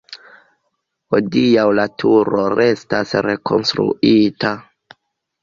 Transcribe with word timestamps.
Hodiaŭ 1.15 1.65
la 1.81 1.85
turo 2.05 2.47
estas 2.65 3.13
rekonstruita. 3.27 4.57